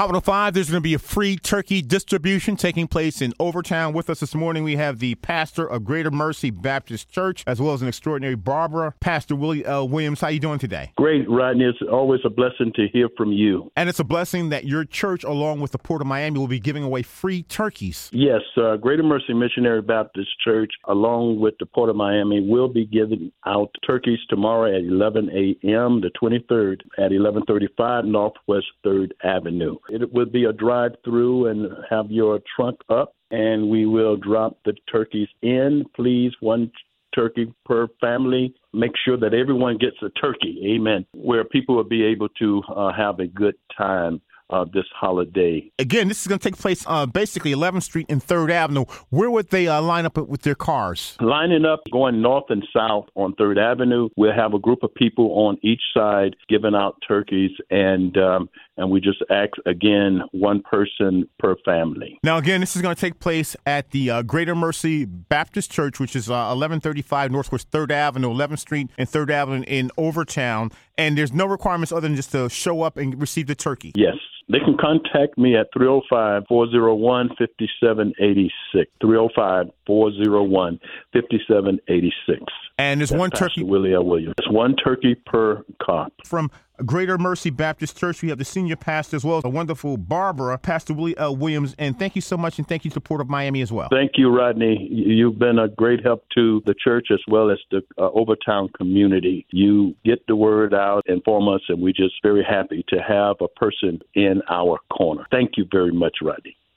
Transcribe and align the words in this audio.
Hot 0.00 0.06
105, 0.06 0.54
there's 0.54 0.70
going 0.70 0.78
to 0.78 0.80
be 0.80 0.94
a 0.94 0.98
free 0.98 1.36
turkey 1.36 1.82
distribution 1.82 2.56
taking 2.56 2.88
place 2.88 3.20
in 3.20 3.34
Overtown. 3.38 3.92
With 3.92 4.08
us 4.08 4.20
this 4.20 4.34
morning, 4.34 4.64
we 4.64 4.76
have 4.76 4.98
the 4.98 5.14
pastor 5.16 5.66
of 5.66 5.84
Greater 5.84 6.10
Mercy 6.10 6.48
Baptist 6.48 7.10
Church, 7.10 7.44
as 7.46 7.60
well 7.60 7.74
as 7.74 7.82
an 7.82 7.88
extraordinary 7.88 8.34
Barbara, 8.34 8.94
Pastor 9.00 9.36
Willie 9.36 9.62
L. 9.66 9.86
Williams. 9.86 10.22
How 10.22 10.28
are 10.28 10.30
you 10.30 10.40
doing 10.40 10.58
today? 10.58 10.92
Great, 10.96 11.28
Rodney. 11.28 11.66
It's 11.66 11.82
always 11.92 12.22
a 12.24 12.30
blessing 12.30 12.72
to 12.76 12.88
hear 12.90 13.10
from 13.14 13.30
you. 13.32 13.70
And 13.76 13.90
it's 13.90 14.00
a 14.00 14.04
blessing 14.04 14.48
that 14.48 14.64
your 14.64 14.86
church, 14.86 15.22
along 15.22 15.60
with 15.60 15.72
the 15.72 15.78
Port 15.78 16.00
of 16.00 16.06
Miami, 16.06 16.38
will 16.38 16.48
be 16.48 16.60
giving 16.60 16.82
away 16.82 17.02
free 17.02 17.42
turkeys. 17.42 18.08
Yes, 18.10 18.40
uh, 18.56 18.76
Greater 18.78 19.02
Mercy 19.02 19.34
Missionary 19.34 19.82
Baptist 19.82 20.30
Church, 20.42 20.72
along 20.88 21.40
with 21.40 21.58
the 21.60 21.66
Port 21.66 21.90
of 21.90 21.96
Miami, 21.96 22.40
will 22.40 22.68
be 22.68 22.86
giving 22.86 23.32
out 23.44 23.68
turkeys 23.86 24.20
tomorrow 24.30 24.74
at 24.74 24.82
11 24.82 25.28
a.m., 25.28 26.00
the 26.00 26.10
23rd, 26.18 26.80
at 26.96 27.12
1135 27.12 28.06
Northwest 28.06 28.64
3rd 28.82 29.10
Avenue. 29.22 29.76
It 29.90 30.12
will 30.12 30.26
be 30.26 30.44
a 30.44 30.52
drive 30.52 30.92
through 31.04 31.48
and 31.48 31.70
have 31.88 32.10
your 32.10 32.40
trunk 32.56 32.80
up, 32.88 33.14
and 33.30 33.68
we 33.68 33.86
will 33.86 34.16
drop 34.16 34.58
the 34.64 34.74
turkeys 34.90 35.28
in. 35.42 35.84
Please, 35.94 36.32
one 36.40 36.70
turkey 37.14 37.52
per 37.64 37.88
family. 38.00 38.54
Make 38.72 38.92
sure 39.04 39.16
that 39.16 39.34
everyone 39.34 39.78
gets 39.78 39.96
a 40.02 40.10
turkey. 40.10 40.74
Amen. 40.76 41.04
Where 41.14 41.44
people 41.44 41.74
will 41.74 41.84
be 41.84 42.04
able 42.04 42.28
to 42.40 42.62
uh, 42.74 42.92
have 42.92 43.18
a 43.18 43.26
good 43.26 43.56
time 43.76 44.20
uh, 44.50 44.64
this 44.72 44.84
holiday. 44.94 45.70
Again, 45.78 46.08
this 46.08 46.20
is 46.20 46.26
going 46.26 46.38
to 46.38 46.50
take 46.50 46.58
place 46.58 46.84
uh, 46.86 47.06
basically 47.06 47.52
11th 47.52 47.84
Street 47.84 48.06
and 48.08 48.24
3rd 48.24 48.50
Avenue. 48.50 48.84
Where 49.10 49.30
would 49.30 49.50
they 49.50 49.68
uh, 49.68 49.80
line 49.80 50.06
up 50.06 50.16
with 50.16 50.42
their 50.42 50.54
cars? 50.54 51.16
Lining 51.20 51.64
up, 51.64 51.80
going 51.90 52.20
north 52.20 52.44
and 52.48 52.66
south 52.74 53.06
on 53.14 53.34
3rd 53.34 53.58
Avenue. 53.58 54.08
We'll 54.16 54.34
have 54.34 54.54
a 54.54 54.58
group 54.58 54.82
of 54.82 54.94
people 54.94 55.32
on 55.46 55.58
each 55.62 55.82
side 55.94 56.36
giving 56.48 56.74
out 56.74 56.96
turkeys, 57.06 57.50
and 57.70 58.16
um, 58.16 58.48
and 58.76 58.90
we 58.90 59.00
just 59.00 59.22
ask 59.30 59.50
again 59.66 60.22
one 60.32 60.62
person 60.62 61.28
per 61.38 61.56
family. 61.64 62.18
Now, 62.22 62.38
again, 62.38 62.60
this 62.60 62.76
is 62.76 62.82
going 62.82 62.94
to 62.94 63.00
take 63.00 63.20
place 63.20 63.56
at 63.66 63.90
the 63.90 64.10
uh, 64.10 64.22
Greater 64.22 64.54
Mercy 64.54 65.04
Baptist 65.04 65.70
Church, 65.70 66.00
which 66.00 66.16
is 66.16 66.28
1135 66.28 67.30
uh, 67.30 67.32
Northwest 67.32 67.70
3rd 67.70 67.90
Avenue, 67.92 68.30
11th 68.30 68.58
Street 68.58 68.90
and 68.98 69.08
3rd 69.08 69.30
Avenue 69.30 69.64
in 69.66 69.90
Overtown. 69.98 70.70
And 71.00 71.16
there's 71.16 71.32
no 71.32 71.46
requirements 71.46 71.92
other 71.92 72.02
than 72.02 72.14
just 72.14 72.32
to 72.32 72.50
show 72.50 72.82
up 72.82 72.98
and 72.98 73.18
receive 73.18 73.46
the 73.46 73.54
turkey. 73.54 73.92
Yes. 73.94 74.16
They 74.50 74.58
can 74.58 74.76
contact 74.76 75.38
me 75.38 75.56
at 75.56 75.68
305 75.72 76.42
401 76.48 77.28
5786. 77.38 78.90
305 79.00 79.70
401 79.86 80.80
5786. 81.12 82.42
And 82.76 83.00
there's 83.00 83.10
That's 83.10 83.18
one 83.18 83.30
Pastor 83.30 83.48
turkey. 83.48 83.62
Willie 83.62 83.94
L. 83.94 84.04
Williams. 84.04 84.34
It's 84.38 84.50
one 84.50 84.74
turkey 84.76 85.14
per 85.14 85.64
cop. 85.80 86.12
From 86.24 86.50
Greater 86.84 87.18
Mercy 87.18 87.50
Baptist 87.50 87.98
Church, 87.98 88.22
we 88.22 88.28
have 88.30 88.38
the 88.38 88.44
senior 88.44 88.76
pastor 88.76 89.16
as 89.16 89.24
well 89.24 89.38
as 89.38 89.44
a 89.44 89.48
wonderful 89.48 89.96
Barbara, 89.96 90.56
Pastor 90.58 90.94
Willie 90.94 91.16
L. 91.18 91.36
Williams. 91.36 91.74
And 91.78 91.98
thank 91.98 92.14
you 92.14 92.22
so 92.22 92.36
much, 92.36 92.58
and 92.58 92.66
thank 92.66 92.84
you 92.84 92.90
to 92.92 93.00
Port 93.00 93.20
of 93.20 93.28
Miami 93.28 93.60
as 93.60 93.70
well. 93.70 93.88
Thank 93.90 94.12
you, 94.16 94.34
Rodney. 94.34 94.88
You've 94.90 95.38
been 95.38 95.58
a 95.58 95.68
great 95.68 96.02
help 96.02 96.24
to 96.34 96.62
the 96.66 96.74
church 96.74 97.08
as 97.12 97.20
well 97.28 97.50
as 97.50 97.58
the 97.70 97.82
uh, 97.98 98.06
Overtown 98.08 98.70
community. 98.76 99.46
You 99.50 99.94
get 100.04 100.26
the 100.26 100.36
word 100.36 100.72
out, 100.74 101.04
inform 101.06 101.48
us, 101.48 101.60
and 101.68 101.82
we're 101.82 101.92
just 101.92 102.14
very 102.22 102.44
happy 102.44 102.84
to 102.88 102.96
have 102.96 103.36
a 103.40 103.48
person 103.48 104.00
in 104.14 104.42
our 104.48 104.78
corner. 104.90 105.26
Thank 105.30 105.52
you 105.56 105.66
very 105.70 105.92
much, 105.92 106.18
Rodney. 106.22 106.56